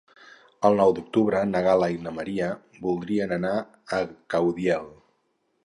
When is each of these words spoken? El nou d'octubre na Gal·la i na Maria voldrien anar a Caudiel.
El 0.69 0.77
nou 0.79 0.93
d'octubre 0.99 1.41
na 1.49 1.61
Gal·la 1.67 1.89
i 1.97 1.99
na 2.07 2.15
Maria 2.21 2.49
voldrien 2.87 3.35
anar 3.39 3.53
a 3.99 4.03
Caudiel. 4.37 4.93